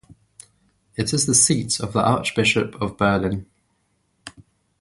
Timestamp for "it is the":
0.95-1.35